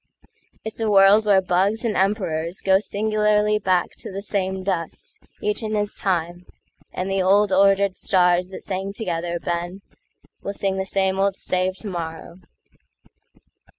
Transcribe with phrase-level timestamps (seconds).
[0.65, 5.61] It's all a world where bugs and emperorsGo singularly back to the same dust, Each
[5.61, 6.47] in his time;
[6.91, 9.81] and the old, ordered starsThat sang together, Ben,
[10.41, 12.39] will sing the sameOld stave tomorrow."